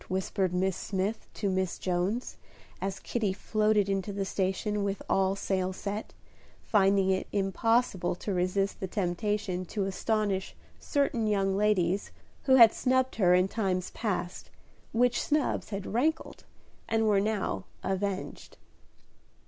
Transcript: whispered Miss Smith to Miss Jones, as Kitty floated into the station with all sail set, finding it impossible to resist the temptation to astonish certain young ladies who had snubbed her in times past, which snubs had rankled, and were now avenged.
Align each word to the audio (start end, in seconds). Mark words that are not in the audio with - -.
whispered 0.09 0.51
Miss 0.51 0.75
Smith 0.75 1.27
to 1.35 1.47
Miss 1.47 1.77
Jones, 1.77 2.35
as 2.81 2.97
Kitty 2.99 3.33
floated 3.33 3.87
into 3.87 4.11
the 4.11 4.25
station 4.25 4.83
with 4.83 4.99
all 5.07 5.35
sail 5.35 5.73
set, 5.73 6.11
finding 6.63 7.11
it 7.11 7.27
impossible 7.31 8.15
to 8.15 8.33
resist 8.33 8.79
the 8.79 8.87
temptation 8.87 9.63
to 9.65 9.85
astonish 9.85 10.55
certain 10.79 11.27
young 11.27 11.55
ladies 11.55 12.09
who 12.45 12.55
had 12.55 12.73
snubbed 12.73 13.17
her 13.17 13.35
in 13.35 13.47
times 13.47 13.91
past, 13.91 14.49
which 14.91 15.21
snubs 15.21 15.69
had 15.69 15.85
rankled, 15.93 16.45
and 16.89 17.05
were 17.05 17.21
now 17.21 17.65
avenged. 17.83 18.57